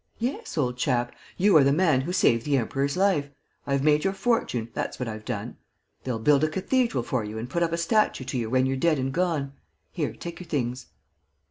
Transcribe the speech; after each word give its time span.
Yes, 0.17 0.57
old 0.57 0.77
chap. 0.77 1.11
You 1.37 1.55
are 1.57 1.63
the 1.63 1.71
man 1.71 2.01
who 2.01 2.11
saved 2.11 2.43
the 2.43 2.57
Emperor's 2.57 2.97
life. 2.97 3.29
I 3.67 3.73
have 3.73 3.83
made 3.83 4.03
your 4.03 4.13
fortune, 4.13 4.69
that's 4.73 4.97
what 4.99 5.07
I've 5.07 5.25
done. 5.25 5.57
They'll 6.05 6.17
build 6.17 6.43
a 6.43 6.49
cathedral 6.49 7.03
for 7.03 7.23
you 7.23 7.37
and 7.37 7.47
put 7.47 7.61
up 7.61 7.71
a 7.71 7.77
statue 7.77 8.23
to 8.23 8.37
you 8.39 8.49
when 8.49 8.65
you're 8.65 8.77
dead 8.77 8.97
and 8.97 9.13
gone. 9.13 9.53
Here, 9.91 10.13
take 10.13 10.39
your 10.39 10.49
things." 10.49 10.87